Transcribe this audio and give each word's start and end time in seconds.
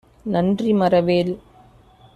நன்றி 0.25 0.73
மறவேல். 0.73 1.33